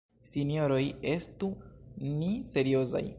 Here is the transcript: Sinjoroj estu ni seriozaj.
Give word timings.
Sinjoroj 0.29 0.79
estu 1.11 1.51
ni 2.19 2.33
seriozaj. 2.55 3.05